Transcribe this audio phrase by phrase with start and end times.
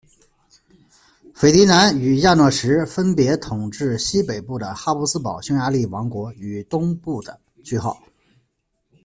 [1.31, 7.39] 斐迪南与亚诺什分别统治西北部的哈布斯堡匈牙利王国与东部的。